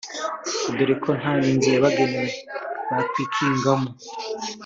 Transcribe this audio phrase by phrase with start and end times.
[0.75, 2.29] dore ko nta n’inzu yabagenewe
[2.89, 3.89] bakwikingamo